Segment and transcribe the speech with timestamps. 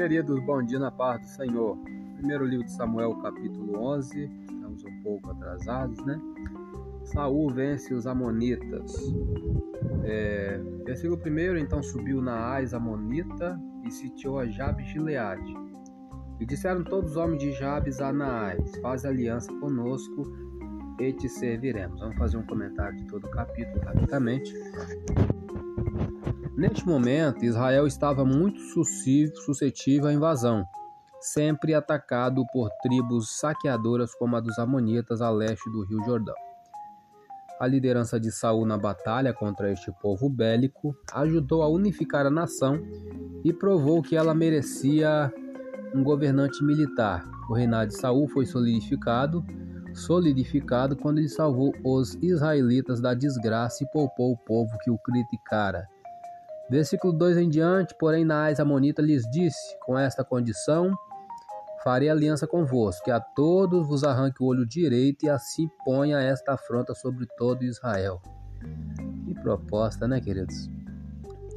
[0.00, 1.76] Queridos, bom dia na paz do Senhor.
[2.16, 4.30] Primeiro livro de Samuel, capítulo 11.
[4.50, 6.18] Estamos um pouco atrasados, né?
[7.04, 8.94] Saul vence os amonitas.
[10.02, 15.54] É, versículo 1, então subiu Naás amonita e sitiou a Jabes Gileade.
[16.40, 20.32] E disseram todos os homens de Jabes a Naás, faz aliança conosco
[20.98, 22.00] e te serviremos.
[22.00, 24.50] Vamos fazer um comentário de todo o capítulo rapidamente.
[26.56, 28.60] Neste momento, Israel estava muito
[29.44, 30.64] suscetível à invasão,
[31.20, 36.34] sempre atacado por tribos saqueadoras como a dos Amonitas a leste do Rio Jordão.
[37.60, 42.80] A liderança de Saul na batalha contra este povo bélico ajudou a unificar a nação
[43.44, 45.32] e provou que ela merecia
[45.94, 47.24] um governante militar.
[47.48, 49.44] O reinado de Saul foi solidificado,
[49.94, 55.86] solidificado quando ele salvou os israelitas da desgraça e poupou o povo que o criticara.
[56.70, 60.96] Versículo 2 em diante, porém Naás Amonita lhes disse, com esta condição,
[61.82, 66.52] farei aliança convosco, que a todos vos arranque o olho direito e assim ponha esta
[66.52, 68.22] afronta sobre todo Israel.
[69.26, 70.70] Que proposta, né, queridos?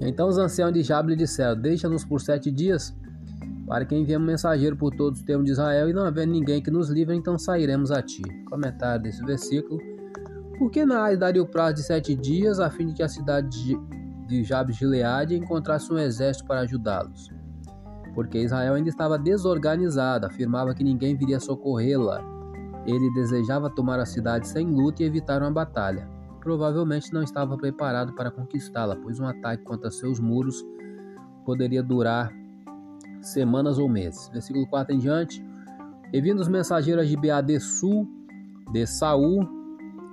[0.01, 2.95] Então os anciãos de Jabe lhe disseram, deixa-nos por sete dias,
[3.67, 6.71] para que enviemos mensageiro por todos os termos de Israel, e não haver ninguém que
[6.71, 8.23] nos livre, então sairemos a ti.
[8.49, 9.79] Comentário desse versículo.
[10.57, 13.77] Por que Naás daria o prazo de sete dias, a fim de que a cidade
[14.27, 17.29] de Jabes Gileade encontrasse um exército para ajudá-los.
[18.13, 22.21] Porque Israel ainda estava desorganizada, afirmava que ninguém viria socorrê-la.
[22.85, 26.07] Ele desejava tomar a cidade sem luta e evitar uma batalha.
[26.39, 30.63] Provavelmente não estava preparado para conquistá-la, pois um ataque contra seus muros
[31.45, 32.31] poderia durar
[33.21, 34.29] semanas ou meses.
[34.29, 35.43] Versículo 4 em diante.
[36.11, 38.07] E vindo os mensageiros de Beá de Sul,
[38.71, 39.62] de Saul,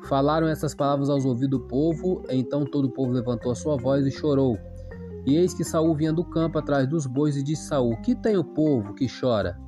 [0.09, 4.07] Falaram essas palavras aos ouvidos do povo, então todo o povo levantou a sua voz
[4.07, 4.59] e chorou.
[5.27, 8.37] E eis que Saul vinha do campo atrás dos bois e disse Saul: Que tem
[8.37, 9.59] o povo que chora?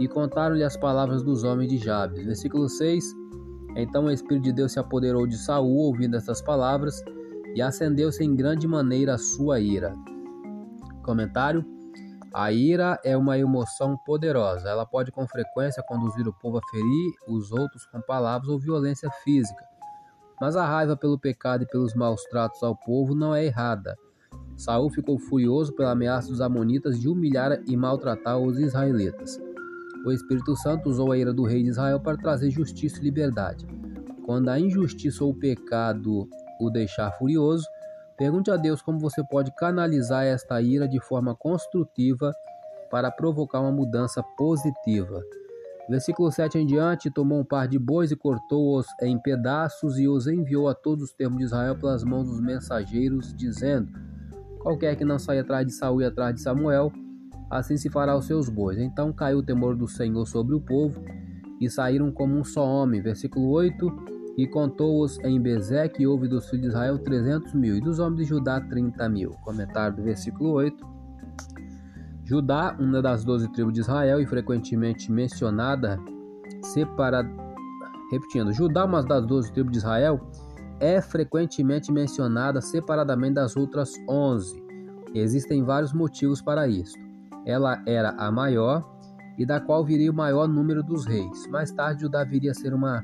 [0.00, 2.24] E contaram-lhe as palavras dos homens de Jabes.
[2.24, 3.04] Versículo 6.
[3.76, 7.02] Então o Espírito de Deus se apoderou de Saul, ouvindo essas palavras,
[7.54, 9.94] e acendeu-se em grande maneira a sua ira.
[11.04, 11.64] Comentário:
[12.34, 14.68] A ira é uma emoção poderosa.
[14.68, 19.08] Ela pode com frequência conduzir o povo a ferir os outros com palavras ou violência
[19.22, 19.67] física.
[20.40, 23.96] Mas a raiva pelo pecado e pelos maus tratos ao povo não é errada.
[24.56, 29.40] Saul ficou furioso pela ameaça dos amonitas de humilhar e maltratar os israelitas.
[30.04, 33.66] O Espírito Santo usou a ira do rei de Israel para trazer justiça e liberdade.
[34.24, 36.28] Quando a injustiça ou o pecado
[36.60, 37.66] o deixar furioso,
[38.16, 42.32] pergunte a Deus como você pode canalizar esta ira de forma construtiva
[42.90, 45.22] para provocar uma mudança positiva.
[45.88, 50.26] Versículo 7 em diante, tomou um par de bois e cortou-os em pedaços e os
[50.26, 53.90] enviou a todos os termos de Israel pelas mãos dos mensageiros, dizendo:
[54.60, 56.92] Qualquer que não saia atrás de Saul e atrás de Samuel,
[57.50, 58.78] assim se fará os seus bois.
[58.78, 61.02] Então caiu o temor do Senhor sobre o povo,
[61.58, 63.00] e saíram como um só homem.
[63.00, 64.18] Versículo 8.
[64.36, 68.18] E contou-os em Bezeque, e houve dos filhos de Israel trezentos mil, e dos homens
[68.18, 69.30] de Judá trinta mil.
[69.42, 70.97] Comentário do versículo 8.
[72.28, 75.98] Judá, uma das doze tribos de Israel e frequentemente mencionada
[76.62, 77.26] separada.
[78.12, 80.20] Repetindo, Judá, uma das doze tribos de Israel,
[80.78, 84.62] é frequentemente mencionada separadamente das outras onze.
[85.14, 86.98] Existem vários motivos para isso.
[87.46, 88.86] Ela era a maior
[89.38, 91.46] e da qual viria o maior número dos reis.
[91.48, 93.02] Mais tarde, Judá viria a ser uma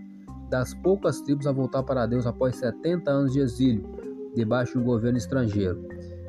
[0.51, 3.89] das poucas tribos a voltar para Deus após 70 anos de exílio,
[4.37, 5.83] debaixo de um governo estrangeiro.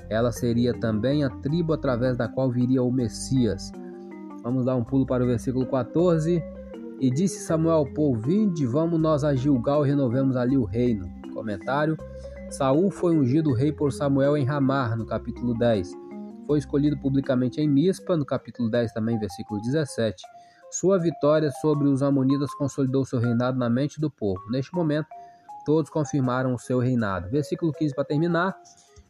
[0.10, 3.72] Ela seria também a tribo através da qual viria o Messias.
[4.44, 6.42] Vamos dar um pulo para o versículo 14.
[7.00, 11.10] E disse Samuel ao povo: Vinde, vamos nós a Gilgal e renovemos ali o reino.
[11.34, 11.98] Comentário:
[12.50, 15.92] Saul foi ungido rei por Samuel em Ramar, no capítulo 10.
[16.46, 20.24] Foi escolhido publicamente em Mispa, no capítulo 10 também, versículo 17.
[20.72, 24.40] Sua vitória sobre os amonitas consolidou seu reinado na mente do povo.
[24.50, 25.08] Neste momento,
[25.66, 27.30] todos confirmaram o seu reinado.
[27.30, 28.56] Versículo 15 para terminar.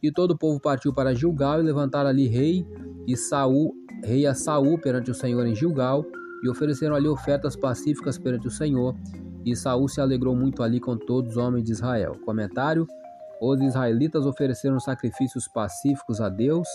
[0.05, 2.63] E todo o povo partiu para Gilgal e levantaram ali rei
[3.07, 3.73] e Saul,
[4.03, 6.05] rei a Saul perante o Senhor em Gilgal,
[6.43, 8.95] e ofereceram ali ofertas pacíficas perante o Senhor.
[9.43, 12.15] E Saul se alegrou muito ali com todos os homens de Israel.
[12.23, 12.85] Comentário:
[13.41, 16.67] Os israelitas ofereceram sacrifícios pacíficos a Deus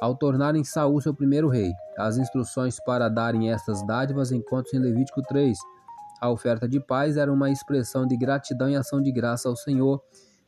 [0.00, 1.70] ao tornarem Saul seu primeiro rei.
[1.98, 5.54] As instruções para darem estas dádivas encontram-se em Levítico 3.
[6.18, 10.00] A oferta de paz era uma expressão de gratidão e ação de graça ao Senhor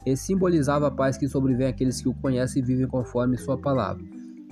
[0.06, 4.04] e simbolizava a paz que sobrevém àqueles que o conhecem e vivem conforme sua palavra.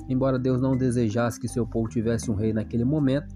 [0.09, 3.33] Embora Deus não desejasse que seu povo tivesse um rei naquele momento,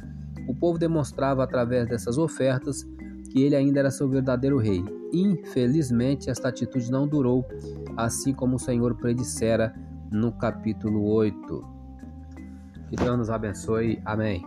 [0.49, 2.83] o povo demonstrava através dessas ofertas
[3.31, 4.83] que ele ainda era seu verdadeiro rei.
[5.13, 7.47] Infelizmente, esta atitude não durou,
[7.97, 9.75] assim como o Senhor predissera
[10.11, 11.65] no capítulo 8.
[12.91, 14.01] Que Deus nos abençoe.
[14.05, 14.43] Amém.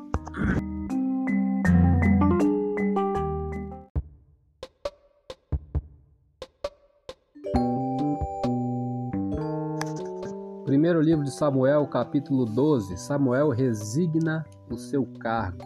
[11.12, 12.96] Livro de Samuel, capítulo 12.
[12.96, 15.62] Samuel resigna o seu cargo.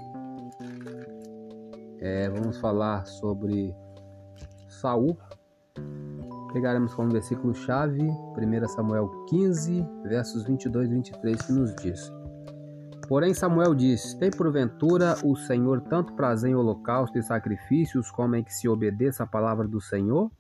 [2.00, 3.72] É, vamos falar sobre
[4.68, 5.16] Saul.
[6.52, 12.12] Pegaremos como versículo chave 1 Samuel 15, versos 22 e 23, que nos diz:
[13.08, 18.44] Porém Samuel diz: Tem porventura o Senhor tanto prazer em holocausto e sacrifícios como em
[18.44, 20.32] que se obedeça a palavra do Senhor?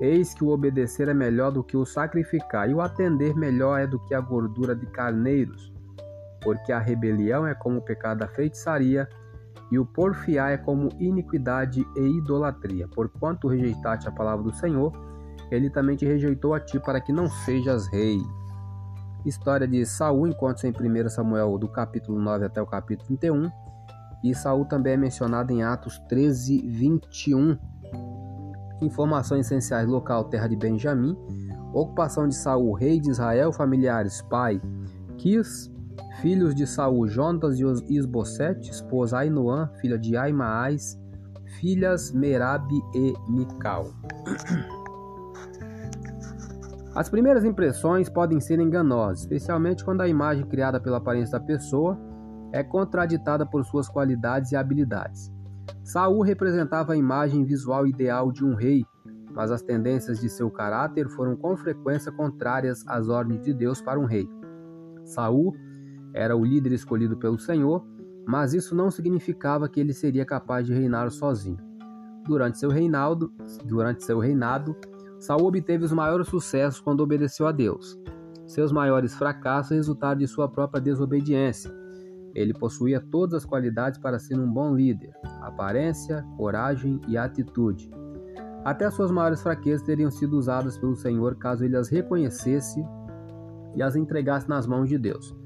[0.00, 3.86] Eis que o obedecer é melhor do que o sacrificar, e o atender melhor é
[3.86, 5.72] do que a gordura de carneiros.
[6.40, 9.08] Porque a rebelião é como o pecado da feitiçaria,
[9.70, 12.88] e o porfiar é como iniquidade e idolatria.
[12.88, 14.92] Porquanto rejeitaste a palavra do Senhor,
[15.50, 18.18] ele também te rejeitou a ti para que não sejas rei.
[19.26, 23.50] História de Saul encontra-se em 1 Samuel do capítulo 9 até o capítulo 31,
[24.22, 27.58] e Saul também é mencionado em Atos 13, 21
[28.80, 31.16] Informações essenciais: local, terra de Benjamim.
[31.72, 33.52] Ocupação de Saul, rei de Israel.
[33.52, 34.60] Familiares: pai
[35.16, 35.70] Quis.
[36.20, 38.70] Filhos de Saul: Jonatas e Isbosete.
[38.70, 40.98] Esposa Ainoã, filha de Aimaás.
[41.60, 43.86] Filhas Merabe e Mical.
[46.94, 51.98] As primeiras impressões podem ser enganosas, especialmente quando a imagem criada pela aparência da pessoa
[52.52, 55.32] é contraditada por suas qualidades e habilidades.
[55.84, 58.84] Saul representava a imagem visual ideal de um rei,
[59.34, 63.98] mas as tendências de seu caráter foram com frequência contrárias às ordens de Deus para
[63.98, 64.28] um rei.
[65.04, 65.54] Saul
[66.12, 67.84] era o líder escolhido pelo Senhor,
[68.26, 71.58] mas isso não significava que ele seria capaz de reinar sozinho.
[72.26, 73.32] Durante seu reinado,
[73.64, 74.76] durante seu reinado,
[75.18, 77.98] Saul obteve os maiores sucessos quando obedeceu a Deus.
[78.46, 81.70] Seus maiores fracassos resultaram de sua própria desobediência.
[82.38, 87.90] Ele possuía todas as qualidades para ser um bom líder: aparência, coragem e atitude.
[88.64, 92.84] Até suas maiores fraquezas teriam sido usadas pelo Senhor caso ele as reconhecesse
[93.74, 95.36] e as entregasse nas mãos de Deus.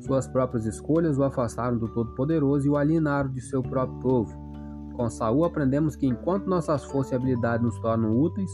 [0.00, 4.46] Suas próprias escolhas o afastaram do Todo-Poderoso e o alienaram de seu próprio povo.
[4.94, 8.50] Com Saul aprendemos que enquanto nossas forças e habilidades nos tornam úteis,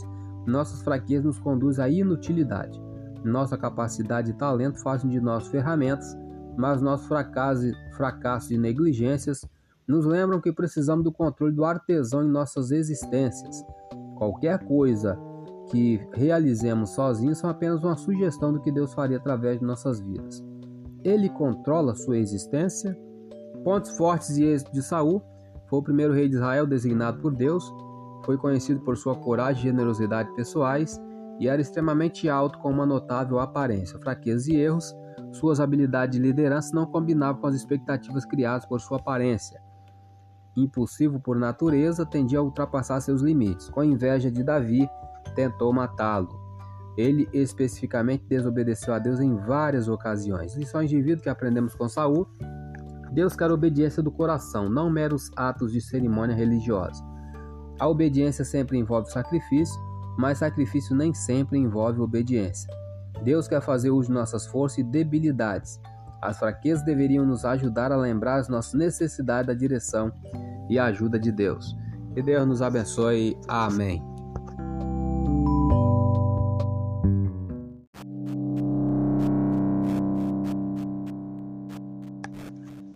[0.46, 2.80] nossas fraquezas nos conduzem à inutilidade.
[3.24, 6.16] Nossa capacidade e talento fazem de nós ferramentas
[6.56, 9.46] mas nossos fracassos, fracassos e negligências
[9.86, 13.64] nos lembram que precisamos do controle do artesão em nossas existências.
[14.16, 15.18] Qualquer coisa
[15.70, 20.44] que realizemos sozinhos são apenas uma sugestão do que Deus faria através de nossas vidas.
[21.02, 22.96] Ele controla sua existência.
[23.64, 25.22] Pontos fortes e êxitos de Saul
[25.68, 27.64] foi o primeiro rei de Israel designado por Deus,
[28.24, 31.00] foi conhecido por sua coragem e generosidade pessoais
[31.42, 33.98] e era extremamente alto com uma notável aparência.
[33.98, 34.94] Fraquezas e erros
[35.32, 39.60] suas habilidades de liderança não combinavam com as expectativas criadas por sua aparência.
[40.56, 43.68] Impulsivo por natureza, tendia a ultrapassar seus limites.
[43.70, 44.88] Com inveja de Davi,
[45.34, 46.28] tentou matá-lo.
[46.96, 50.54] Ele especificamente desobedeceu a Deus em várias ocasiões.
[50.54, 52.28] Lições de vida que aprendemos com Saul.
[53.10, 57.02] Deus quer obediência do coração, não meros atos de cerimônia religiosa.
[57.80, 59.80] A obediência sempre envolve sacrifício,
[60.18, 62.68] mas sacrifício nem sempre envolve obediência.
[63.24, 65.80] Deus quer fazer uso de nossas forças e debilidades.
[66.20, 70.12] As fraquezas deveriam nos ajudar a lembrar as nossas necessidades da direção
[70.68, 71.76] e ajuda de Deus.
[72.14, 73.36] Que Deus nos abençoe.
[73.48, 74.02] Amém.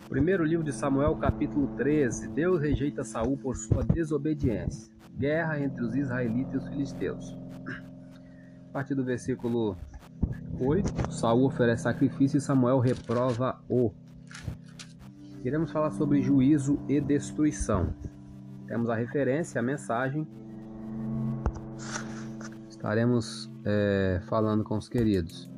[0.09, 2.29] Primeiro livro de Samuel, capítulo 13.
[2.29, 4.96] Deus rejeita Saul por sua desobediência.
[5.17, 7.37] Guerra entre os israelitas e os filisteus.
[8.69, 9.75] A partir do versículo
[10.59, 11.11] 8.
[11.11, 13.91] Saul oferece sacrifício e Samuel reprova-o.
[15.41, 17.93] Queremos falar sobre juízo e destruição.
[18.67, 20.27] Temos a referência, a mensagem.
[22.69, 25.49] Estaremos é, falando com os queridos.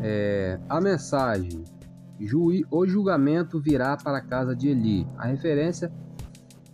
[0.00, 1.64] É, a mensagem:
[2.70, 5.06] O julgamento virá para a casa de Eli.
[5.16, 5.90] A referência,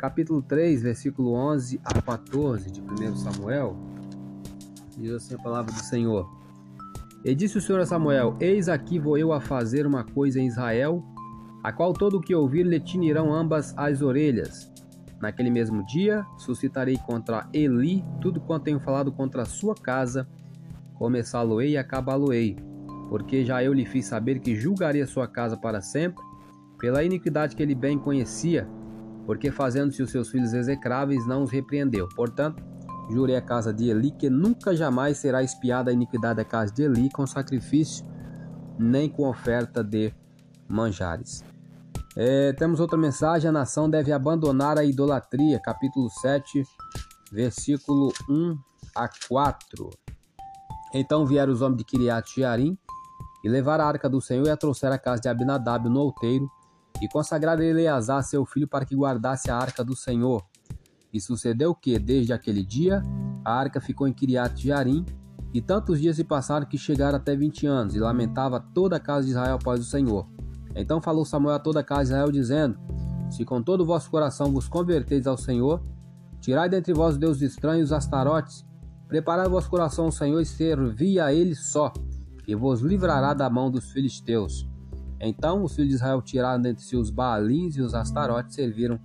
[0.04, 3.74] capítulo 3, versículo 11 a 14 de 1 Samuel.
[4.98, 6.30] Diz assim a palavra do Senhor.
[7.24, 10.46] E disse o Senhor a Samuel: Eis aqui vou eu a fazer uma coisa em
[10.46, 11.02] Israel,
[11.62, 14.70] a qual todo o que ouvir lhe tinirão ambas as orelhas.
[15.22, 20.28] Naquele mesmo dia suscitarei contra Eli tudo quanto tenho falado contra a sua casa,
[20.96, 22.56] começá-lo-ei e acabá-lo-ei,
[23.08, 26.22] porque já eu lhe fiz saber que julgaria sua casa para sempre,
[26.78, 28.68] pela iniquidade que ele bem conhecia,
[29.26, 32.08] porque fazendo-se os seus filhos execráveis não os repreendeu.
[32.14, 32.62] Portanto,
[33.10, 36.82] Jurei a casa de Eli que nunca jamais será espiada a iniquidade da casa de
[36.82, 38.04] Eli com sacrifício,
[38.78, 40.12] nem com oferta de
[40.68, 41.44] manjares.
[42.16, 46.64] É, temos outra mensagem: a nação deve abandonar a idolatria, capítulo 7,
[47.30, 48.56] versículo 1
[48.96, 49.90] a 4.
[50.94, 52.78] Então vieram os homens de Kiriat Jearim
[53.42, 56.48] e levaram a arca do Senhor e a trouxeram à casa de Abinadab no outeiro
[57.04, 60.42] e consagraram Eleazar, seu filho, para que guardasse a arca do Senhor.
[61.12, 63.02] E sucedeu que, desde aquele dia,
[63.44, 65.04] a arca ficou em Kiriat Jearim
[65.52, 69.26] e tantos dias se passaram que chegaram até vinte anos, e lamentava toda a casa
[69.26, 70.26] de Israel após o Senhor.
[70.74, 72.78] Então falou Samuel a toda a casa de Israel, dizendo:
[73.30, 75.80] Se com todo o vosso coração vos converteis ao Senhor,
[76.40, 78.66] tirai dentre vós deuses estranhos astarotes,
[79.06, 81.92] preparai o vosso coração ao Senhor e servi a ele só,
[82.48, 84.66] e vos livrará da mão dos filisteus.
[85.26, 88.98] Então os filhos de Israel tiraram dentre si os baalins e os astarotes, serviram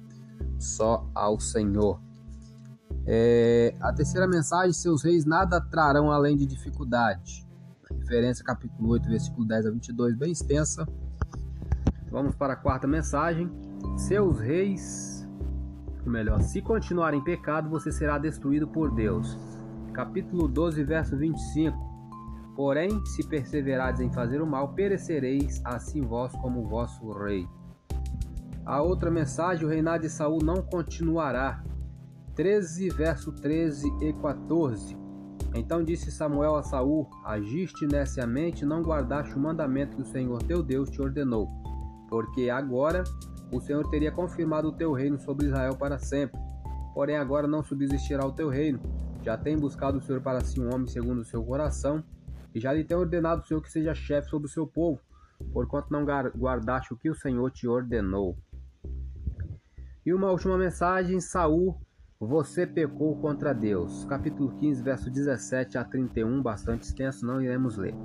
[0.57, 1.99] só ao Senhor.
[3.05, 7.47] É, a terceira mensagem: seus reis nada trarão além de dificuldade.
[7.89, 10.87] Referência capítulo 8, versículo 10 a 22, bem extensa.
[12.11, 13.49] Vamos para a quarta mensagem.
[13.97, 15.27] Seus reis,
[16.05, 19.37] ou melhor, se continuar em pecado, você será destruído por Deus.
[19.93, 21.88] Capítulo 12, verso 25.
[22.59, 27.47] Porém, se perseverardes em fazer o mal, perecereis assim vós como vosso rei.
[28.65, 31.63] A outra mensagem, o reinado de Saul não continuará.
[32.35, 34.97] 13, verso 13 e 14.
[35.55, 40.61] Então disse Samuel a Saul: Agiste neciamente, não guardaste o mandamento que o Senhor teu
[40.61, 41.47] Deus te ordenou,
[42.09, 43.05] porque agora
[43.53, 46.37] o Senhor teria confirmado o teu reino sobre Israel para sempre.
[46.93, 48.81] Porém agora não subsistirá o teu reino.
[49.23, 52.03] Já tem buscado o Senhor para si um homem segundo o seu coração,
[52.53, 55.01] e já lhe tem ordenado o Senhor que seja chefe sobre o seu povo,
[55.53, 58.37] porquanto não guardaste o que o Senhor te ordenou.
[60.05, 61.79] E uma última mensagem, Saul
[62.21, 64.03] você pecou contra Deus.
[64.03, 67.95] Capítulo 15, verso 17 a 31, bastante extenso, não iremos ler.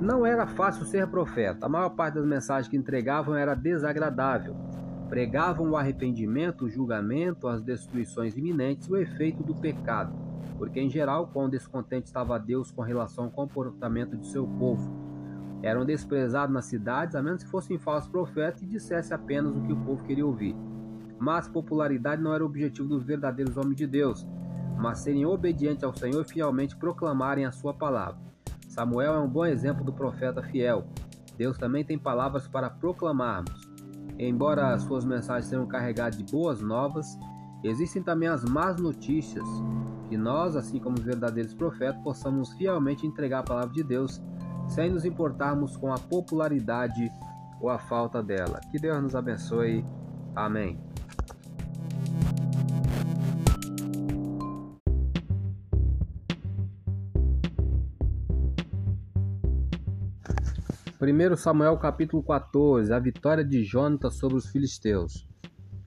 [0.00, 1.66] Não era fácil ser profeta.
[1.66, 4.56] A maior parte das mensagens que entregavam era desagradável.
[5.08, 10.27] Pregavam o arrependimento, o julgamento, as destruições iminentes, o efeito do pecado.
[10.56, 14.90] Porque, em geral, quão descontente estava Deus com relação ao comportamento de seu povo.
[15.62, 19.72] Eram desprezados nas cidades, a menos que fossem falsos profetas e dissessem apenas o que
[19.72, 20.54] o povo queria ouvir.
[21.18, 24.26] Mas popularidade não era o objetivo dos verdadeiros homens de Deus,
[24.78, 28.20] mas serem obedientes ao Senhor e fielmente proclamarem a sua palavra.
[28.68, 30.86] Samuel é um bom exemplo do profeta fiel.
[31.36, 33.68] Deus também tem palavras para proclamarmos.
[34.18, 37.18] Embora suas mensagens sejam carregadas de boas novas,
[37.62, 39.46] existem também as más notícias,
[40.08, 44.22] que nós, assim como os verdadeiros profetas, possamos fielmente entregar a palavra de Deus,
[44.68, 47.10] sem nos importarmos com a popularidade
[47.60, 48.60] ou a falta dela.
[48.70, 49.84] Que Deus nos abençoe.
[50.34, 50.78] Amém.
[61.00, 65.28] 1 Samuel capítulo 14, a vitória de Jonatas sobre os filisteus.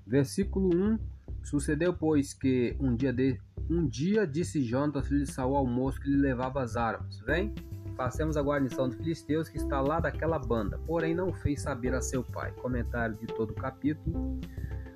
[0.07, 0.97] Versículo 1.
[1.43, 6.09] Sucedeu, pois, que um dia, de, um dia disse Jonatas, de Saul, ao moço que
[6.09, 7.53] lhe levava as armas: Vem,
[7.95, 10.77] passemos a guarnição dos filisteus que está lá daquela banda.
[10.85, 12.51] Porém, não fez saber a seu pai.
[12.53, 14.39] Comentário de todo o capítulo.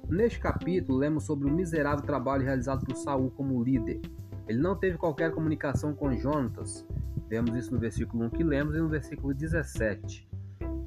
[0.08, 4.00] Neste capítulo, lemos sobre o miserável trabalho realizado por Saul como líder.
[4.48, 6.86] Ele não teve qualquer comunicação com Jonatas,
[7.28, 10.28] Vemos isso no versículo 1 que lemos e no versículo 17.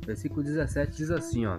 [0.07, 1.59] Versículo 17 diz assim, ó: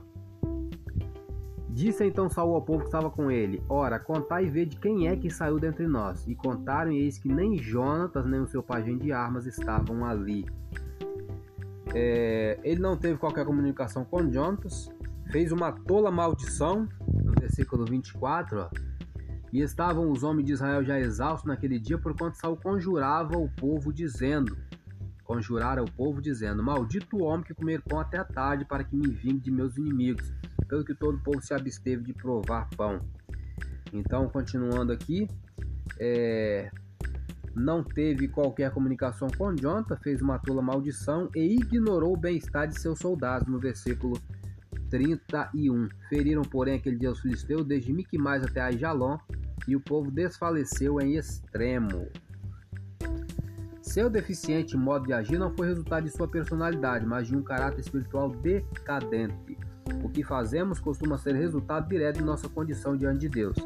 [1.79, 5.15] Disse então Saul ao povo que estava com ele: Ora, contai e vede quem é
[5.15, 6.27] que saiu dentre nós.
[6.27, 10.45] E contaram, e eis que nem Jonatas, nem o seu pajem de armas estavam ali.
[11.95, 14.91] É, ele não teve qualquer comunicação com Jonatas,
[15.31, 16.85] fez uma tola maldição,
[17.23, 18.69] no versículo 24, ó,
[19.53, 23.93] e estavam os homens de Israel já exaustos naquele dia, porquanto Saul conjurava o povo,
[23.93, 24.57] dizendo:
[25.23, 28.97] Conjurara o povo, dizendo: Maldito o homem que comer pão até a tarde, para que
[28.97, 30.29] me vingue de meus inimigos.
[30.69, 33.01] Pelo que todo o povo se absteve de provar pão.
[33.91, 35.27] Então, continuando aqui,
[35.99, 36.71] é,
[37.55, 42.79] não teve qualquer comunicação com Jonathan, fez uma tola maldição e ignorou o bem-estar de
[42.79, 44.17] seus soldados, no versículo
[44.89, 45.89] 31.
[46.07, 49.17] Feriram, porém, aquele dia os filisteus, desde Miquimais até Aijalon,
[49.67, 52.07] e o povo desfaleceu em extremo.
[53.81, 57.79] Seu deficiente modo de agir não foi resultado de sua personalidade, mas de um caráter
[57.79, 59.57] espiritual decadente.
[60.03, 63.57] O que fazemos costuma ser resultado direto de nossa condição diante de Deus.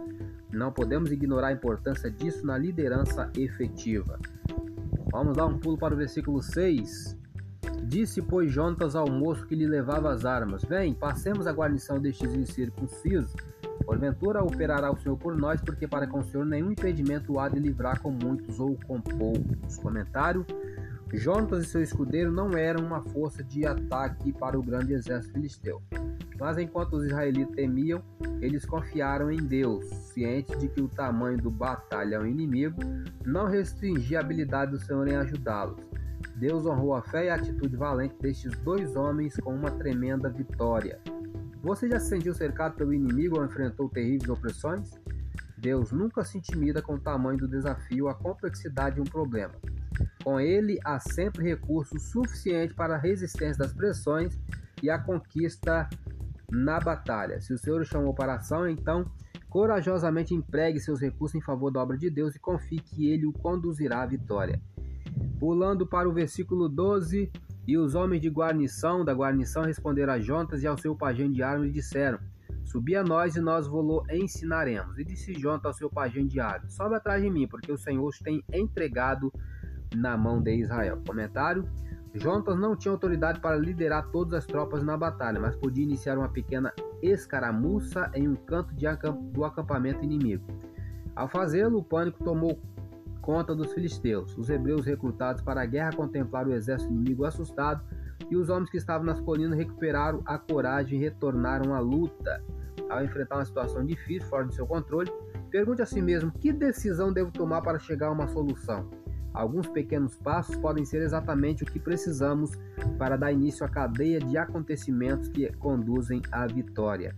[0.52, 4.20] Não podemos ignorar a importância disso na liderança efetiva.
[5.12, 7.18] Vamos dar um pulo para o versículo 6.
[7.84, 12.34] Disse, pois, Jonatas ao moço que lhe levava as armas: Vem, passemos a guarnição destes
[12.34, 13.34] incircuncisos
[13.86, 17.60] Porventura operará o Senhor por nós, porque para com o Senhor nenhum impedimento há de
[17.60, 19.78] livrar com muitos ou com poucos.
[19.78, 20.46] Comentário:
[21.14, 25.82] Jonatas e seu escudeiro não eram uma força de ataque para o grande exército filisteu.
[26.44, 28.04] Mas enquanto os israelitas temiam,
[28.42, 32.82] eles confiaram em Deus, cientes de que o tamanho do batalhão inimigo
[33.26, 35.80] não restringia a habilidade do Senhor em ajudá-los.
[36.36, 41.00] Deus honrou a fé e a atitude valente destes dois homens com uma tremenda vitória.
[41.62, 44.92] Você já se sentiu cercado pelo inimigo ou enfrentou terríveis opressões?
[45.58, 49.54] Deus nunca se intimida com o tamanho do desafio a complexidade de um problema.
[50.26, 54.38] Com ele, há sempre recursos suficientes para a resistência das pressões
[54.82, 55.88] e a conquista
[56.54, 57.42] na batalha.
[57.42, 59.06] Se o Senhor o chamou para a ação, então
[59.50, 63.34] corajosamente empregue seus recursos em favor da obra de Deus e confie que ele o
[63.34, 64.62] conduzirá à vitória.
[65.40, 67.32] Pulando para o versículo 12,
[67.68, 71.42] e os homens de guarnição da guarnição responderam a Jontas e ao seu pajem de
[71.42, 72.20] armas e disseram:
[72.66, 74.98] Subi a nós e nós vos ensinaremos.
[74.98, 78.06] E disse Jontas ao seu pajem de armas: Sobe atrás de mim, porque o Senhor
[78.06, 79.32] os tem entregado
[79.96, 81.02] na mão de Israel.
[81.08, 81.68] Comentário:
[82.14, 86.30] Jontas não tinha autoridade para liderar todas as tropas na batalha, mas podia iniciar uma
[86.30, 88.74] pequena escaramuça em um canto
[89.32, 90.46] do acampamento inimigo.
[91.16, 92.60] Ao fazê-lo, o pânico tomou
[93.22, 94.38] conta dos filisteus.
[94.38, 97.84] Os hebreus recrutados para a guerra contemplaram o exército inimigo assustado
[98.30, 102.44] e os homens que estavam nas colinas recuperaram a coragem e retornaram à luta.
[102.90, 105.12] Ao enfrentar uma situação difícil, fora de seu controle,
[105.50, 109.03] pergunte a si mesmo que decisão devo tomar para chegar a uma solução.
[109.34, 112.52] Alguns pequenos passos podem ser exatamente o que precisamos
[112.98, 117.16] para dar início à cadeia de acontecimentos que conduzem à vitória.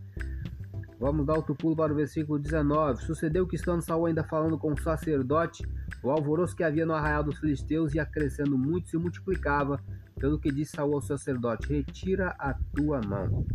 [0.98, 3.04] Vamos dar outro pulo para o versículo 19.
[3.04, 5.68] Sucedeu que, estando Saul ainda falando com o sacerdote,
[6.02, 9.80] o alvoroço que havia no arraial dos filisteus ia crescendo muito e se multiplicava,
[10.18, 13.46] pelo que disse Saul ao sacerdote: Retira a tua mão.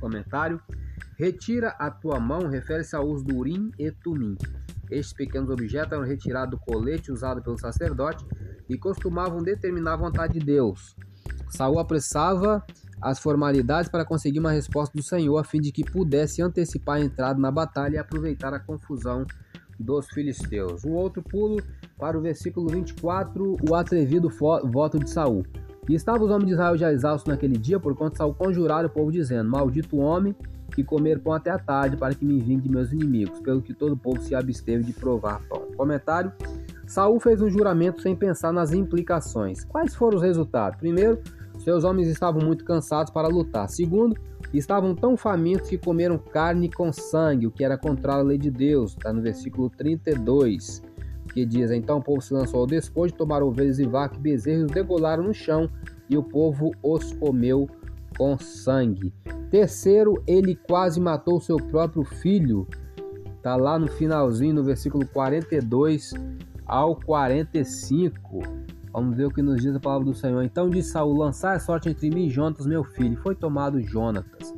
[0.00, 0.60] Comentário:
[1.16, 4.36] Retira a tua mão refere-se ao uso do urim e tumim.
[4.90, 8.24] Estes pequenos objetos eram retirados do colete usado pelo sacerdote
[8.68, 10.96] e costumavam determinar a vontade de Deus.
[11.48, 12.64] Saul apressava
[13.00, 17.00] as formalidades para conseguir uma resposta do Senhor a fim de que pudesse antecipar a
[17.00, 19.26] entrada na batalha e aproveitar a confusão
[19.78, 20.84] dos filisteus.
[20.84, 21.56] Um outro pulo
[21.98, 25.44] para o versículo 24, o atrevido voto de Saul.
[25.88, 28.90] E estavam os homens de Israel já exaustos naquele dia, por conta Saul conjurar o
[28.90, 30.36] povo dizendo: Maldito homem
[30.70, 33.74] que comer pão até a tarde, para que me vingue de meus inimigos, pelo que
[33.74, 35.62] todo o povo se absteve de provar pão.
[35.76, 36.32] Comentário:
[36.86, 39.64] Saul fez um juramento sem pensar nas implicações.
[39.64, 40.78] Quais foram os resultados?
[40.78, 41.20] Primeiro,
[41.58, 43.68] seus homens estavam muito cansados para lutar.
[43.68, 44.16] Segundo,
[44.52, 48.50] estavam tão famintos que comeram carne com sangue, o que era contrário à lei de
[48.50, 48.92] Deus.
[48.92, 50.82] Está no versículo 32,
[51.32, 54.64] que diz: Então o povo se lançou ao despojo, tomaram ovelhas e vacas e bezerros,
[54.64, 55.68] os degolaram no chão,
[56.08, 57.68] e o povo os comeu
[58.16, 59.12] com sangue.
[59.50, 62.66] Terceiro, ele quase matou seu próprio filho.
[63.42, 66.12] Tá lá no finalzinho, no versículo 42
[66.66, 68.42] ao 45.
[68.92, 70.42] Vamos ver o que nos diz a palavra do Senhor.
[70.42, 73.16] Então disse Saul: Lançar a sorte entre mim e Jonatas, meu filho.
[73.18, 74.54] Foi tomado Jonatas.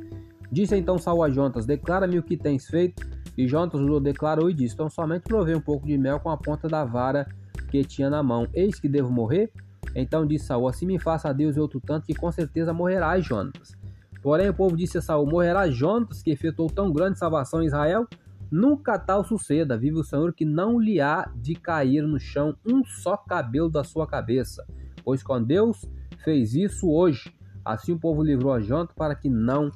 [0.51, 3.07] Disse então Saul a Jonatas: Declara-me o que tens feito.
[3.37, 6.37] E Jonatas o declarou e disse: Então somente provei um pouco de mel com a
[6.37, 7.27] ponta da vara
[7.69, 8.47] que tinha na mão.
[8.53, 9.51] Eis que devo morrer?
[9.95, 13.25] Então disse Saul: Assim me faça a Deus e outro tanto, que com certeza morrerás,
[13.25, 13.73] Jonatas.
[14.21, 18.07] Porém o povo disse a Saul: Morrerá Jonatas, que efetuou tão grande salvação em Israel?
[18.51, 22.83] Nunca tal suceda, vive o Senhor, que não lhe há de cair no chão um
[22.85, 24.65] só cabelo da sua cabeça.
[25.03, 25.85] Pois quando Deus
[26.23, 27.33] fez isso hoje,
[27.65, 29.71] assim o povo livrou a Jonatas para que não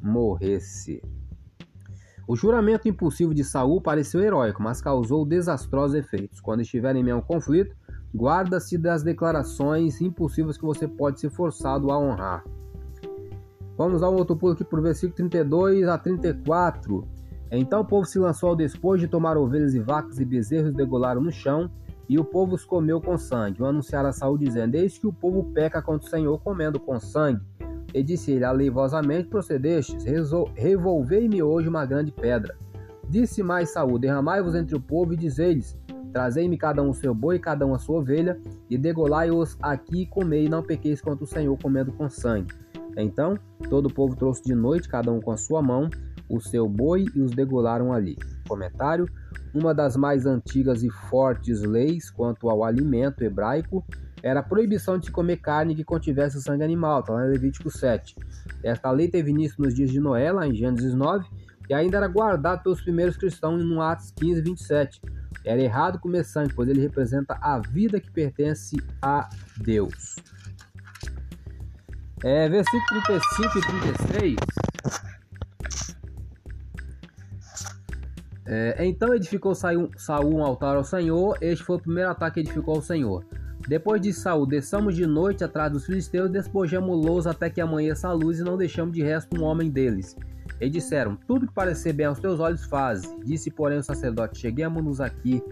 [0.00, 1.02] morresse.
[2.26, 6.40] O juramento impulsivo de Saul pareceu heróico, mas causou desastrosos efeitos.
[6.40, 7.74] Quando estiver em meio a um conflito,
[8.14, 12.44] Guarda-se das declarações impulsivas que você pode ser forçado a honrar.
[13.76, 17.06] Vamos um outro pulo aqui para o versículo 32 a 34.
[17.50, 21.20] Então o povo se lançou ao despojo de tomar ovelhas e vacas e bezerros degolaram
[21.20, 21.70] no chão,
[22.08, 23.62] e o povo os comeu com sangue.
[23.62, 26.98] O anunciaram a Saúl dizendo: Eis que o povo peca contra o Senhor comendo com
[26.98, 27.40] sangue.
[27.94, 30.04] E disse ele: Aleivosamente procedestes,
[30.54, 32.56] revolvei-me hoje uma grande pedra.
[33.08, 35.76] Disse mais Saúl: Derramai-vos entre o povo e dizei-lhes:
[36.12, 40.06] Trazei-me cada um o seu boi, cada um a sua ovelha, e degolai-os aqui e
[40.06, 42.52] comei, e não pequeis contra o Senhor comendo com sangue.
[42.96, 45.88] Então todo o povo trouxe de noite, cada um com a sua mão,
[46.28, 48.16] o seu boi e os degolaram ali.
[48.48, 49.06] Comentário:
[49.54, 53.84] Uma das mais antigas e fortes leis quanto ao alimento hebraico
[54.22, 58.16] era a proibição de comer carne que contivesse sangue animal, está lá em Levítico 7.
[58.62, 61.26] Esta lei teve início nos dias de Noé, lá em Gênesis 9,
[61.70, 65.00] e ainda era guardada pelos primeiros cristãos no Atos 15, 27
[65.44, 70.16] era errado sangue, pois ele representa a vida que pertence a Deus.
[72.22, 74.36] É, versículo 35 e 36.
[78.46, 79.88] É, então edificou Saul
[80.24, 81.38] um altar ao Senhor.
[81.40, 83.24] Este foi o primeiro ataque que edificou ao Senhor.
[83.68, 88.40] Depois de Saul, desçamos de noite atrás dos filisteus, despojamos-los até que amanheça a luz
[88.40, 90.16] e não deixamos de resto um homem deles.
[90.60, 93.02] E disseram: Tudo que parecer bem aos teus olhos faz.
[93.24, 95.42] Disse, porém, o sacerdote: Cheguemos-nos aqui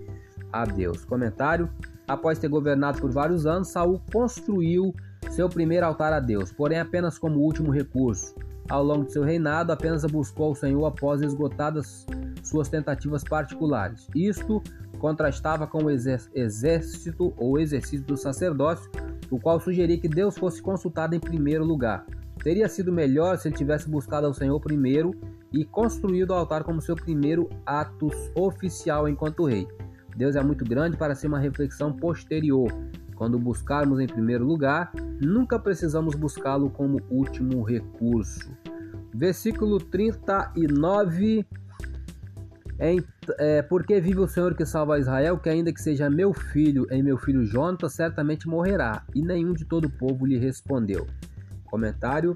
[0.53, 1.05] a Deus.
[1.05, 1.68] Comentário:
[2.07, 4.94] Após ter governado por vários anos, Saul construiu
[5.31, 8.35] seu primeiro altar a Deus, porém apenas como último recurso.
[8.68, 12.07] Ao longo de seu reinado, apenas buscou o Senhor após esgotadas
[12.42, 14.07] suas tentativas particulares.
[14.14, 14.62] Isto
[14.99, 18.90] contrastava com o exército ou exercício do sacerdócio,
[19.31, 22.05] o qual sugeria que Deus fosse consultado em primeiro lugar.
[22.42, 25.12] Teria sido melhor se ele tivesse buscado ao Senhor primeiro
[25.53, 29.66] e construído o altar como seu primeiro ato oficial enquanto rei.
[30.16, 32.72] Deus é muito grande para ser uma reflexão posterior.
[33.14, 38.51] Quando buscarmos em primeiro lugar, nunca precisamos buscá-lo como último recurso.
[39.12, 41.44] Versículo 39
[42.79, 42.96] é,
[43.38, 47.03] é, porque vive o Senhor que salva Israel, que ainda que seja meu filho e
[47.03, 49.05] meu filho Jonathan, certamente morrerá.
[49.14, 51.07] E nenhum de todo o povo lhe respondeu.
[51.70, 52.35] Comentário.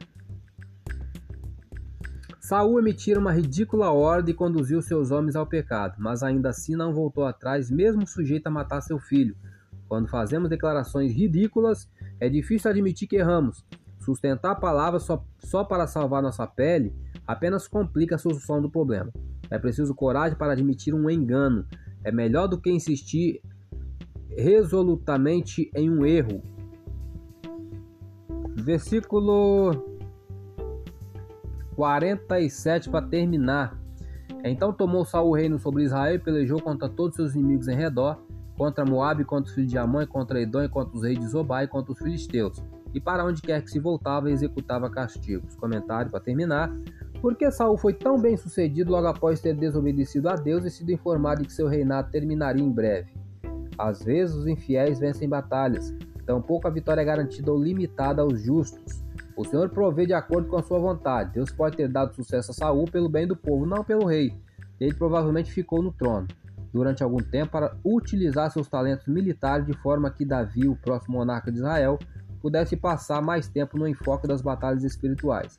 [2.40, 6.92] Saul emitira uma ridícula ordem e conduziu seus homens ao pecado, mas ainda assim não
[6.92, 9.36] voltou atrás, mesmo sujeito a matar seu filho.
[9.88, 13.64] Quando fazemos declarações ridículas, é difícil admitir que erramos.
[14.00, 16.92] Sustentar palavras só, só para salvar nossa pele
[17.26, 19.12] apenas complica a solução do problema.
[19.50, 21.66] É preciso coragem para admitir um engano.
[22.02, 23.40] É melhor do que insistir
[24.30, 26.42] resolutamente em um erro.
[28.62, 29.72] Versículo
[31.74, 33.76] 47 para terminar.
[34.44, 38.18] Então tomou Saul o reino sobre Israel e pelejou contra todos seus inimigos em redor,
[38.56, 41.68] contra Moabe, contra os filhos de Amon, contra Edom, contra os reis de Zobá e
[41.68, 42.62] contra os filisteus.
[42.94, 45.56] E para onde quer que se voltava, executava castigos.
[45.56, 46.70] Comentário para terminar.
[47.20, 51.42] Porque Saul foi tão bem sucedido logo após ter desobedecido a Deus e sido informado
[51.42, 53.12] de que seu reinado terminaria em breve.
[53.78, 55.94] Às vezes os infiéis vencem batalhas,
[56.26, 59.02] tampouco a vitória é garantida ou limitada aos justos.
[59.36, 61.34] O Senhor provê de acordo com a sua vontade.
[61.34, 64.34] Deus pode ter dado sucesso a Saul pelo bem do povo, não pelo rei.
[64.78, 66.28] Ele provavelmente ficou no trono
[66.72, 71.52] durante algum tempo para utilizar seus talentos militares de forma que Davi, o próximo monarca
[71.52, 71.98] de Israel,
[72.40, 75.58] pudesse passar mais tempo no enfoque das batalhas espirituais.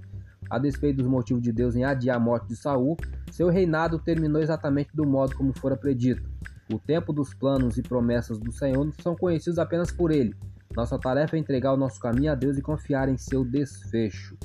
[0.50, 2.98] A despeito dos motivos de Deus em adiar a morte de Saul,
[3.32, 6.30] seu reinado terminou exatamente do modo como fora predito.
[6.72, 10.36] O tempo dos planos e promessas do Senhor são conhecidos apenas por ele.
[10.76, 14.36] Nossa tarefa é entregar o nosso caminho a Deus e confiar em seu desfecho.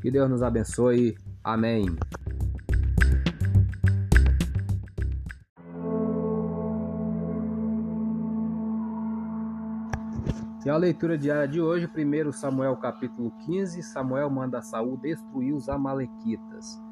[0.00, 1.16] Que Deus nos abençoe.
[1.44, 1.86] Amém.
[10.64, 15.68] E a leitura diária de hoje, 1 Samuel capítulo 15, Samuel manda Saul destruir os
[15.68, 16.82] amalequitas.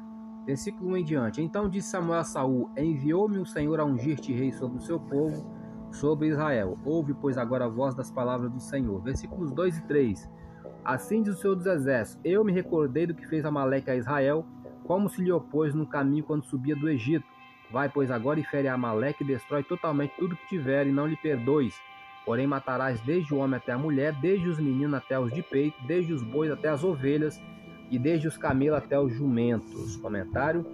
[0.45, 1.41] Versículo 1 em diante.
[1.41, 5.45] Então disse Samuel a Saul: Enviou-me o Senhor a ungir-te rei sobre o seu povo,
[5.95, 6.77] sobre Israel.
[6.85, 9.01] Ouve, pois, agora a voz das palavras do Senhor.
[9.01, 10.29] Versículos 2 e 3.
[10.83, 14.45] Assim diz o Senhor dos Exércitos: Eu me recordei do que fez Amaleque a Israel,
[14.83, 17.25] como se lhe opôs no caminho quando subia do Egito.
[17.71, 21.17] Vai, pois, agora e fere Amaleque e destrói totalmente tudo que tiver, e não lhe
[21.17, 21.73] perdoes
[22.25, 25.77] Porém matarás desde o homem até a mulher, desde os meninos até os de peito,
[25.85, 27.39] desde os bois até as ovelhas,
[27.91, 29.95] e desde os camelos até os jumentos.
[29.97, 30.65] Comentário: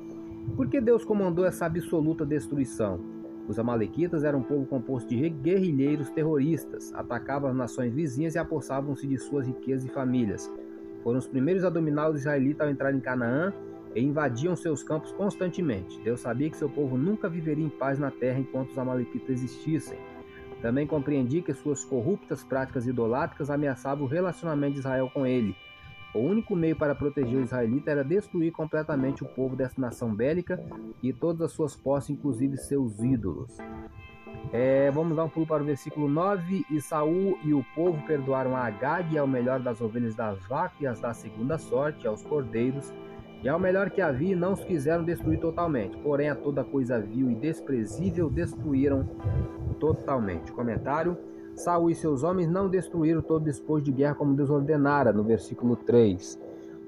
[0.56, 3.11] Por que Deus comandou essa absoluta destruição?
[3.52, 9.06] Os amalequitas eram um povo composto de guerrilheiros terroristas, atacavam as nações vizinhas e apossavam-se
[9.06, 10.50] de suas riquezas e famílias.
[11.04, 13.52] Foram os primeiros a dominar os israelitas ao entrar em Canaã
[13.94, 16.00] e invadiam seus campos constantemente.
[16.00, 20.00] Deus sabia que seu povo nunca viveria em paz na terra enquanto os amalequitas existissem.
[20.62, 25.54] Também compreendi que suas corruptas práticas idolátricas ameaçavam o relacionamento de Israel com ele.
[26.14, 30.62] O único meio para proteger o israelita era destruir completamente o povo dessa nação bélica
[31.02, 33.58] e todas as suas posses, inclusive seus ídolos.
[34.52, 36.66] É, vamos dar um pulo para o versículo 9.
[36.70, 41.00] E Saul e o povo perdoaram a Agag ao melhor das ovelhas das vacas as
[41.00, 42.92] da segunda sorte, aos cordeiros,
[43.44, 45.98] e ao melhor que havia, não os quiseram destruir totalmente.
[45.98, 49.04] Porém, a toda coisa vil e desprezível destruíram
[49.80, 50.52] totalmente.
[50.52, 51.18] Comentário:
[51.62, 55.76] Saul e seus homens não destruíram todo despojo de guerra como Deus ordenara, no versículo
[55.76, 56.40] 3.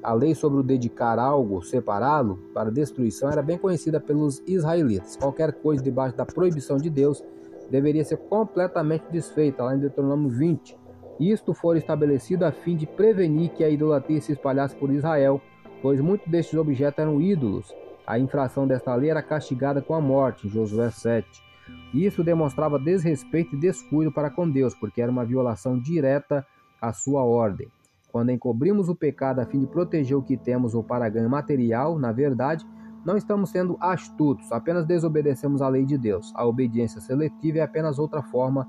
[0.01, 5.15] A lei sobre o dedicar algo, separá-lo para destruição, era bem conhecida pelos israelitas.
[5.15, 7.23] Qualquer coisa debaixo da proibição de Deus
[7.69, 10.75] deveria ser completamente desfeita, lá em Deuteronômio 20.
[11.19, 15.39] Isto for estabelecido a fim de prevenir que a idolatria se espalhasse por Israel,
[15.83, 17.71] pois muitos destes objetos eram ídolos.
[18.07, 21.52] A infração desta lei era castigada com a morte, Josué 7.
[21.93, 26.45] Isso demonstrava desrespeito e descuido para com Deus, porque era uma violação direta
[26.81, 27.67] à sua ordem.
[28.11, 31.97] Quando encobrimos o pecado a fim de proteger o que temos ou para ganho material,
[31.97, 32.65] na verdade,
[33.05, 36.31] não estamos sendo astutos, apenas desobedecemos à lei de Deus.
[36.35, 38.67] A obediência seletiva é apenas outra forma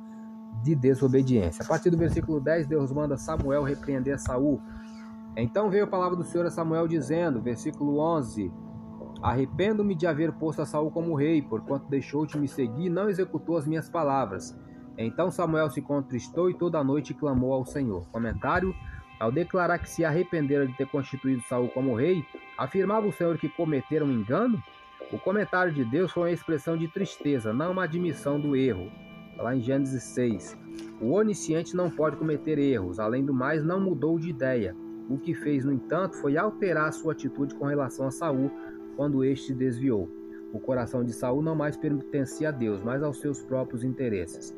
[0.63, 1.65] de desobediência.
[1.65, 4.61] A partir do versículo 10, Deus manda Samuel repreender Saul.
[5.37, 8.51] Então veio a palavra do Senhor a Samuel dizendo, versículo 11:
[9.25, 13.09] Arrependo-me de haver posto a Saul como rei, porquanto deixou de me seguir e não
[13.09, 14.55] executou as minhas palavras.
[14.99, 18.07] Então Samuel se contristou e toda a noite clamou ao Senhor.
[18.11, 18.77] Comentário:
[19.19, 22.23] Ao declarar que se arrependera de ter constituído Saul como rei,
[22.59, 24.63] afirmava o Senhor que cometeram um engano?
[25.11, 28.93] O comentário de Deus foi uma expressão de tristeza, não uma admissão do erro.
[29.39, 30.59] Lá em Gênesis 6.
[31.01, 34.77] O onisciente não pode cometer erros, além do mais, não mudou de ideia.
[35.09, 38.51] O que fez, no entanto, foi alterar sua atitude com relação a Saul
[38.97, 40.09] quando este desviou.
[40.53, 44.55] O coração de Saul não mais pertencia a Deus, mas aos seus próprios interesses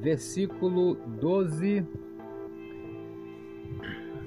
[0.00, 1.86] versículo 12.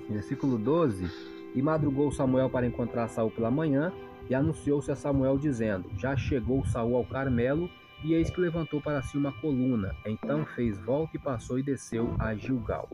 [0.10, 1.10] Versículo 12.
[1.54, 3.92] E madrugou Samuel para encontrar Saul pela manhã,
[4.30, 7.70] e anunciou-se a Samuel dizendo: Já chegou Saul ao Carmelo,
[8.04, 9.96] e eis que levantou para si uma coluna.
[10.06, 12.90] Então fez volta e passou e desceu a Gilgal.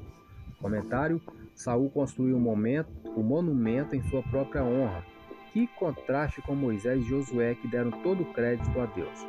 [0.59, 1.21] Comentário:
[1.55, 5.03] Saul construiu um momento, um monumento em sua própria honra.
[5.57, 9.25] Que contraste com Moisés e Josué que deram todo o crédito a Deus.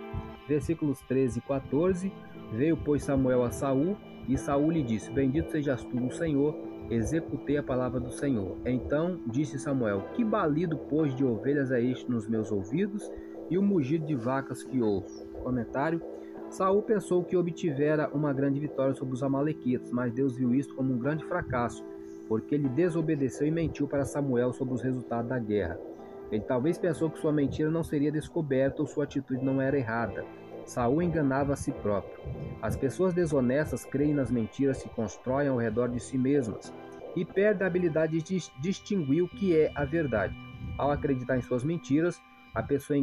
[0.46, 2.12] Versículos 13 e 14
[2.52, 3.96] Veio, pois, Samuel a Saul,
[4.28, 6.54] e Saul lhe disse: Bendito sejas tu no Senhor,
[6.90, 8.58] executei a palavra do Senhor.
[8.66, 13.10] Então disse Samuel: Que balido, pois, de ovelhas é este nos meus ouvidos,
[13.48, 15.24] e o mugido de vacas que ouço?
[15.42, 16.02] Comentário:
[16.50, 20.92] Saul pensou que obtivera uma grande vitória sobre os amalequitas, mas Deus viu isto como
[20.92, 21.82] um grande fracasso,
[22.28, 25.87] porque ele desobedeceu e mentiu para Samuel sobre os resultados da guerra.
[26.30, 30.24] Ele talvez pensou que sua mentira não seria descoberta ou sua atitude não era errada.
[30.66, 32.20] Saul enganava a si próprio.
[32.60, 36.72] As pessoas desonestas creem nas mentiras que constroem ao redor de si mesmas
[37.16, 40.36] e perdem a habilidade de distinguir o que é a verdade.
[40.76, 42.20] Ao acreditar em suas mentiras,
[42.54, 42.98] a pessoa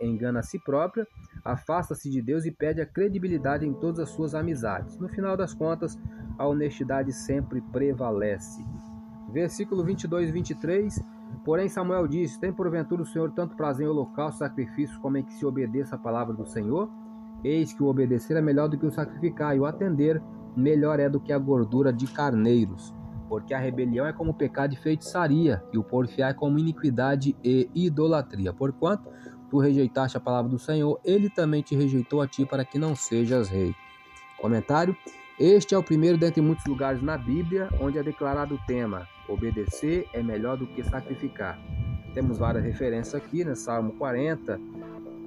[0.00, 1.06] engana a si própria,
[1.44, 4.98] afasta-se de Deus e perde a credibilidade em todas as suas amizades.
[4.98, 5.98] No final das contas,
[6.38, 8.64] a honestidade sempre prevalece.
[9.32, 11.00] Versículo 22 e 23.
[11.44, 15.32] Porém, Samuel disse: Tem porventura o Senhor tanto prazer em holocausto sacrifícios como em que
[15.32, 16.90] se obedeça a palavra do Senhor?
[17.44, 20.22] Eis que o obedecer é melhor do que o sacrificar, e o atender
[20.56, 22.94] melhor é do que a gordura de carneiros.
[23.28, 27.68] Porque a rebelião é como pecado de feitiçaria, e o porfiar é como iniquidade e
[27.74, 28.52] idolatria.
[28.52, 29.08] Porquanto
[29.50, 32.96] tu rejeitaste a palavra do Senhor, ele também te rejeitou a ti para que não
[32.96, 33.74] sejas rei.
[34.40, 34.96] Comentário:
[35.38, 40.08] Este é o primeiro dentre muitos lugares na Bíblia onde é declarado o tema: obedecer
[40.14, 41.60] é melhor do que sacrificar.
[42.14, 43.54] Temos várias referências aqui, né?
[43.54, 44.58] Salmo 40,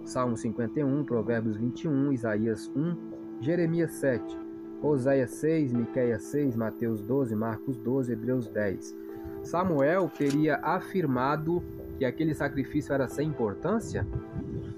[0.05, 4.23] Salmo 51, Provérbios 21, Isaías 1, Jeremias 7,
[4.81, 8.95] Oséias 6, Miqueias 6, Mateus 12, Marcos 12, Hebreus 10.
[9.43, 11.63] Samuel teria afirmado
[11.99, 14.07] que aquele sacrifício era sem importância?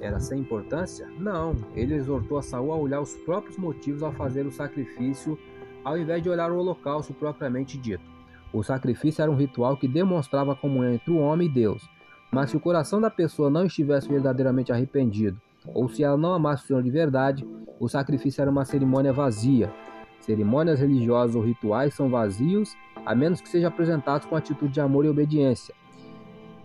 [0.02, 1.08] Era sem importância?
[1.20, 1.56] Não.
[1.76, 5.38] Ele exortou a Saul a olhar os próprios motivos ao fazer o sacrifício,
[5.84, 8.04] ao invés de olhar o holocausto propriamente dito.
[8.52, 11.88] O sacrifício era um ritual que demonstrava a comunhão entre o homem e Deus.
[12.32, 16.64] Mas se o coração da pessoa não estivesse verdadeiramente arrependido, ou se ela não amasse
[16.64, 17.48] o Senhor de verdade,
[17.80, 19.72] o sacrifício era uma cerimônia vazia.
[20.20, 25.06] Cerimônias religiosas ou rituais são vazios, a menos que sejam apresentados com atitude de amor
[25.06, 25.76] e obediência.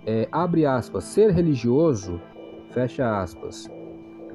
[0.06, 2.20] É, abre aspas, ser religioso,
[2.76, 3.70] fecha aspas,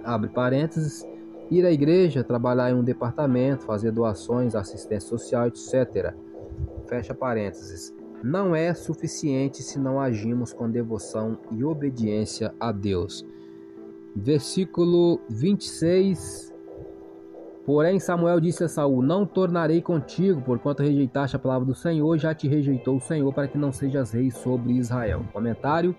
[0.04, 1.08] abre parênteses,
[1.52, 6.16] ir à igreja, trabalhar em um departamento, fazer doações, assistência social, etc.
[6.88, 13.24] Fecha parênteses não é suficiente se não agimos com devoção e obediência a Deus.
[14.16, 16.52] Versículo 26.
[17.64, 22.34] Porém, Samuel disse a Saul: Não tornarei contigo, porquanto rejeitaste a palavra do Senhor, já
[22.34, 25.24] te rejeitou o Senhor para que não sejas rei sobre Israel.
[25.32, 25.96] Comentário: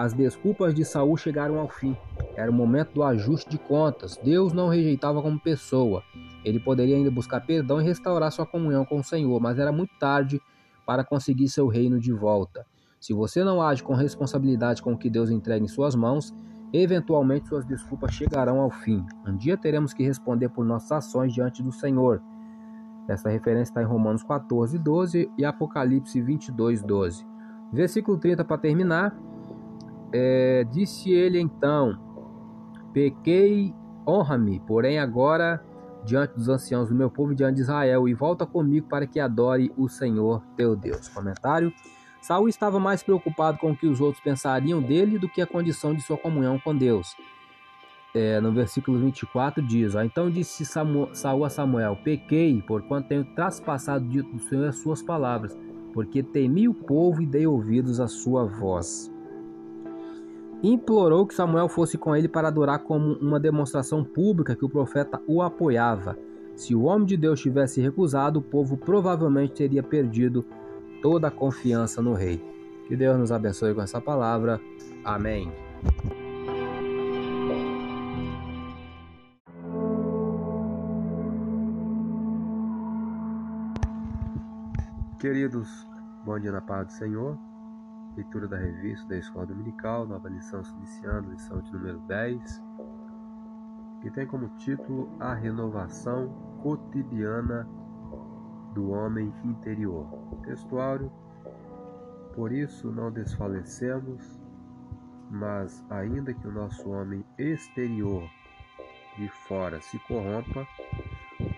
[0.00, 1.94] As desculpas de Saul chegaram ao fim.
[2.34, 4.16] Era o momento do ajuste de contas.
[4.16, 6.02] Deus não rejeitava como pessoa.
[6.42, 9.92] Ele poderia ainda buscar perdão e restaurar sua comunhão com o Senhor, mas era muito
[9.98, 10.40] tarde
[10.86, 12.64] para conseguir seu reino de volta.
[12.98, 16.32] Se você não age com responsabilidade com o que Deus entrega em suas mãos,
[16.72, 19.04] eventualmente suas desculpas chegarão ao fim.
[19.26, 22.22] Um dia teremos que responder por nossas ações diante do Senhor.
[23.06, 27.26] Essa referência está em Romanos 14, 12 e Apocalipse 22, 12.
[27.70, 29.14] Versículo 30 para terminar.
[30.12, 31.98] É, disse ele então:
[32.92, 33.74] Pequei,
[34.06, 35.64] honra-me, porém agora
[36.04, 39.20] diante dos anciãos do meu povo e diante de Israel, e volta comigo para que
[39.20, 41.08] adore o Senhor teu Deus.
[41.08, 41.72] Comentário.
[42.20, 45.94] Saul estava mais preocupado com o que os outros pensariam dele do que a condição
[45.94, 47.16] de sua comunhão com Deus.
[48.14, 54.04] É, no versículo 24 diz: ó, Então disse Saul a Samuel: Pequei, porquanto tenho traspassado
[54.06, 55.56] dito do Senhor as suas palavras,
[55.94, 59.10] porque temi o povo e dei ouvidos à sua voz
[60.62, 65.20] implorou que Samuel fosse com ele para adorar como uma demonstração pública que o profeta
[65.26, 66.18] o apoiava.
[66.54, 70.44] Se o homem de Deus tivesse recusado, o povo provavelmente teria perdido
[71.00, 72.42] toda a confiança no rei.
[72.86, 74.60] Que Deus nos abençoe com essa palavra.
[75.04, 75.50] Amém.
[85.18, 85.68] Queridos,
[86.24, 87.49] bom dia na paz do Senhor.
[88.16, 92.62] Leitura da revista da Escola Dominical, nova lição iniciando, lição de número 10,
[94.02, 96.28] que tem como título A Renovação
[96.62, 97.68] Cotidiana
[98.74, 100.06] do Homem Interior.
[100.44, 101.10] Textuário
[102.34, 104.40] por isso não desfalecemos,
[105.30, 108.28] mas ainda que o nosso homem exterior
[109.16, 110.66] de fora se corrompa,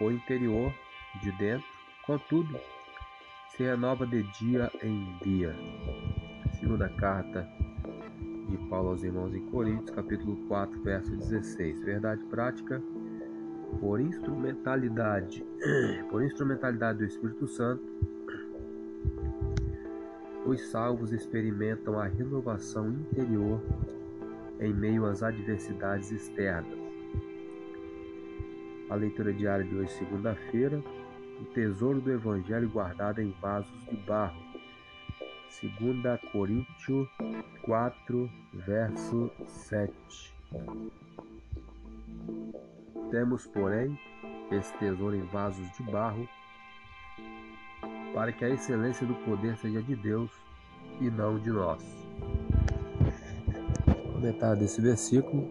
[0.01, 0.73] o interior
[1.21, 1.67] de dentro,
[2.05, 2.59] contudo,
[3.51, 5.55] se renova de dia em dia.
[6.63, 7.45] Segunda carta
[8.49, 11.81] de Paulo aos irmãos em Coríntios, capítulo 4, verso 16.
[11.81, 12.81] Verdade prática,
[13.81, 15.45] por instrumentalidade,
[16.09, 17.83] por instrumentalidade do Espírito Santo,
[20.47, 23.61] os salvos experimentam a renovação interior
[24.61, 26.79] em meio às adversidades externas.
[28.89, 30.81] A leitura diária de hoje, segunda-feira,
[31.41, 34.52] o tesouro do Evangelho guardado em vasos de barro.
[35.61, 37.09] 2 Coríntios
[37.63, 39.93] 4, verso 7.
[43.11, 43.99] Temos, porém,
[44.51, 46.29] esse tesouro em vasos de barro
[48.15, 50.31] para que a excelência do poder seja de Deus
[51.01, 51.83] e não de nós.
[54.13, 55.49] Comentário desse versículo: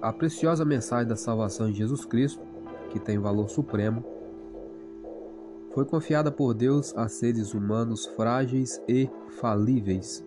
[0.00, 2.42] A preciosa mensagem da salvação em Jesus Cristo,
[2.90, 4.04] que tem valor supremo,
[5.74, 9.08] foi confiada por Deus a seres humanos frágeis e
[9.40, 10.24] falíveis.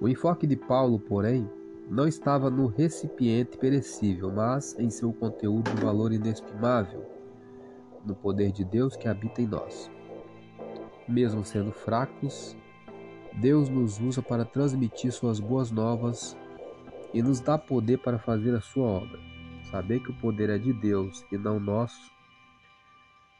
[0.00, 1.48] O enfoque de Paulo, porém,
[1.88, 7.04] não estava no recipiente perecível, mas em seu conteúdo de valor inestimável
[8.04, 9.90] no poder de Deus que habita em nós.
[11.06, 12.56] Mesmo sendo fracos,
[13.40, 16.36] Deus nos usa para transmitir suas boas novas
[17.12, 19.18] e nos dá poder para fazer a sua obra.
[19.70, 22.10] Saber que o poder é de Deus e não nosso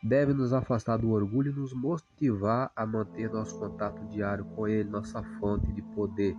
[0.03, 4.89] deve nos afastar do orgulho e nos motivar a manter nosso contato diário com Ele,
[4.89, 6.37] nossa fonte de poder.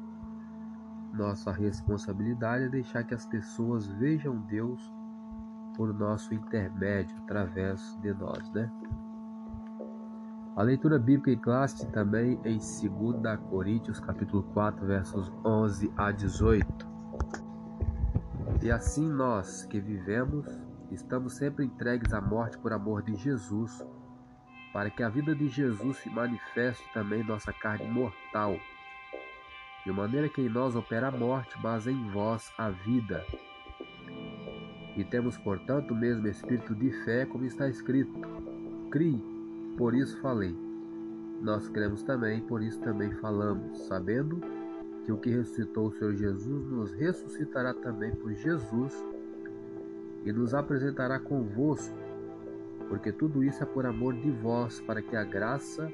[1.14, 4.82] Nossa responsabilidade é deixar que as pessoas vejam Deus
[5.76, 8.72] por nosso intermédio, através de nós, né?
[10.56, 16.88] A leitura bíblica em classe também em 2 Coríntios capítulo 4, versos 11 a 18.
[18.62, 20.46] E assim nós que vivemos,
[20.92, 23.86] estamos sempre entregues à morte por amor de Jesus,
[24.74, 28.58] para que a vida de Jesus se manifeste também em nossa carne mortal,
[29.86, 33.26] de maneira que em nós opera a morte, mas em vós a vida.
[34.96, 38.14] E temos, portanto, o mesmo espírito de fé, como está escrito:
[38.92, 39.24] Crie,
[39.78, 40.56] por isso falei.
[41.42, 44.40] Nós cremos também, por isso também falamos, sabendo
[45.06, 48.94] que o que ressuscitou o Senhor Jesus nos ressuscitará também por Jesus
[50.26, 51.96] e nos apresentará convosco,
[52.88, 55.92] porque tudo isso é por amor de vós, para que a graça,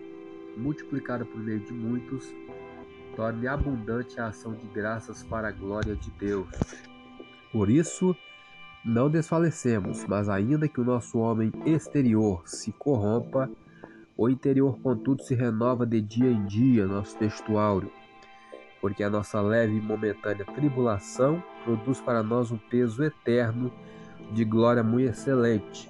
[0.55, 2.33] multiplicada por meio de muitos,
[3.15, 6.47] torne abundante a ação de graças para a glória de Deus.
[7.51, 8.15] Por isso,
[8.83, 13.49] não desfalecemos, mas ainda que o nosso homem exterior se corrompa,
[14.15, 17.91] o interior, contudo, se renova de dia em dia, nosso textuário,
[18.81, 23.71] porque a nossa leve e momentânea tribulação produz para nós um peso eterno
[24.31, 25.89] de glória muito excelente,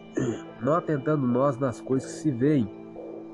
[0.61, 2.69] não atentando nós nas coisas que se veem,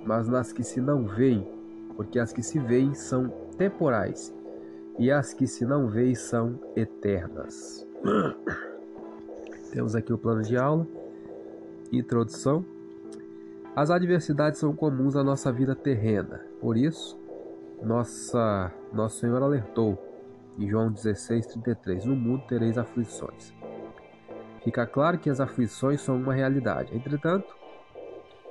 [0.05, 1.47] mas nas que se não veem,
[1.95, 3.27] porque as que se veem são
[3.57, 4.33] temporais
[4.97, 7.87] e as que se não veem são eternas.
[9.71, 10.85] Temos aqui o plano de aula.
[11.91, 12.65] Introdução.
[13.75, 16.41] As adversidades são comuns à nossa vida terrena.
[16.61, 17.19] Por isso,
[17.81, 19.97] nossa, nosso Senhor alertou
[20.59, 23.53] em João 16:33, no mundo tereis aflições.
[24.63, 26.95] Fica claro que as aflições são uma realidade.
[26.95, 27.53] Entretanto,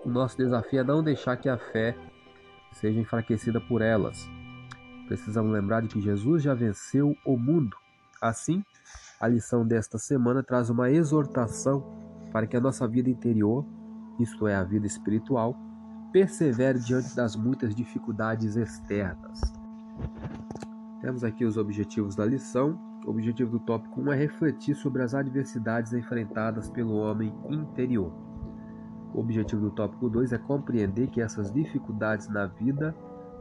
[0.04, 1.96] o nosso desafio é não deixar que a fé
[2.72, 4.28] seja enfraquecida por elas.
[5.06, 7.76] Precisamos lembrar de que Jesus já venceu o mundo.
[8.20, 8.62] Assim,
[9.20, 11.84] a lição desta semana traz uma exortação
[12.32, 13.64] para que a nossa vida interior,
[14.18, 15.56] isto é, a vida espiritual,
[16.12, 19.40] persevere diante das muitas dificuldades externas.
[21.00, 22.78] Temos aqui os objetivos da lição.
[23.04, 28.12] O objetivo do tópico 1 é refletir sobre as adversidades enfrentadas pelo homem interior.
[29.12, 32.94] O objetivo do tópico 2 é compreender que essas dificuldades na vida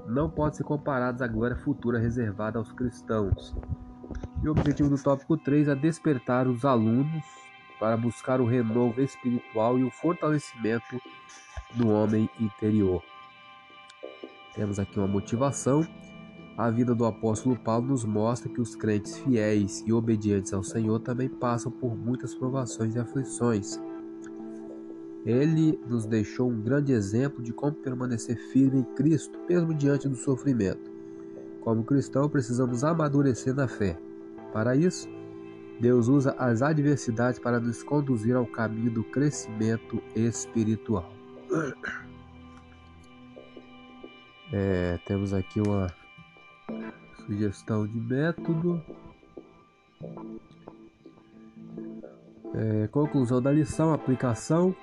[0.08, 3.56] não podem ser comparadas à glória futura reservada aos cristãos.
[4.44, 7.24] E o objetivo do tópico 3 é despertar os alunos
[7.80, 11.00] para buscar o renovo espiritual e o fortalecimento
[11.76, 13.04] do homem interior.
[14.56, 15.86] Temos aqui uma motivação.
[16.58, 21.00] A vida do apóstolo Paulo nos mostra que os crentes fiéis e obedientes ao Senhor
[21.00, 23.80] também passam por muitas provações e aflições.
[25.26, 30.16] Ele nos deixou um grande exemplo de como permanecer firme em Cristo, mesmo diante do
[30.16, 30.92] sofrimento.
[31.62, 33.98] Como cristão, precisamos amadurecer na fé.
[34.52, 35.08] Para isso,
[35.80, 41.12] Deus usa as adversidades para nos conduzir ao caminho do crescimento espiritual.
[44.52, 45.88] É, temos aqui uma
[47.32, 48.82] sugestão de método.
[52.54, 54.76] É, conclusão da lição, aplicação.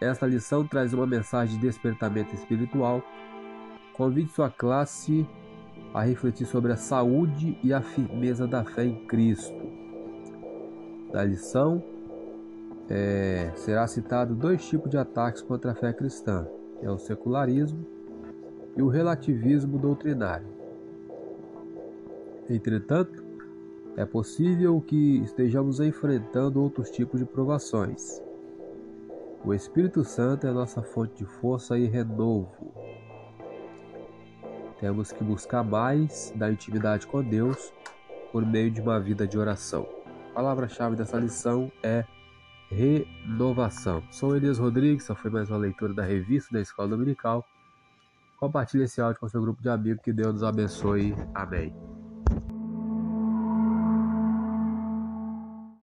[0.00, 3.02] Esta lição traz uma mensagem de despertamento espiritual.
[3.94, 5.26] Convide sua classe
[5.94, 9.54] a refletir sobre a saúde e a firmeza da fé em Cristo.
[11.12, 11.82] Na lição,
[12.90, 16.46] é, será citado dois tipos de ataques contra a fé cristã:
[16.82, 17.86] é o secularismo
[18.76, 20.53] e o relativismo doutrinário.
[22.48, 23.24] Entretanto,
[23.96, 28.22] é possível que estejamos enfrentando outros tipos de provações.
[29.44, 32.74] O Espírito Santo é nossa fonte de força e renovo.
[34.80, 37.72] Temos que buscar mais da intimidade com Deus
[38.32, 39.86] por meio de uma vida de oração.
[40.30, 42.04] A palavra-chave dessa lição é
[42.68, 44.02] renovação.
[44.10, 47.46] Sou Elias Rodrigues, essa foi mais uma leitura da revista da Escola Dominical.
[48.38, 50.02] Compartilhe esse áudio com seu grupo de amigos.
[50.02, 51.14] Que Deus nos abençoe.
[51.34, 51.93] Amém.